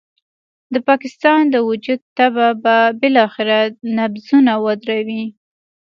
د 0.73 0.75
پاکستان 0.89 1.41
د 1.49 1.55
وجود 1.69 1.99
تبه 2.17 2.47
به 2.63 2.77
بالاخره 3.01 3.59
نبضونه 3.97 4.53
ودروي. 4.65 5.23